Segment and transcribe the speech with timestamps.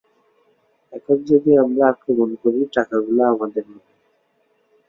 [0.93, 3.91] এখন যদি আমরা আক্রমণ করি, টাকাগুলো আমাদের হবে।